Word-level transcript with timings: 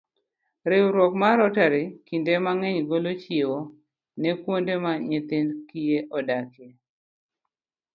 Riwruok 0.69 1.13
mar 1.21 1.35
Rotary 1.39 1.83
kinde 2.07 2.33
mang'eny 2.45 2.79
golo 2.89 3.11
chiwo 3.23 3.59
ne 4.21 4.31
kuonde 4.41 4.73
ma 4.83 4.93
nyithind 5.09 5.49
kiye 5.69 5.97
odakie. 6.17 6.69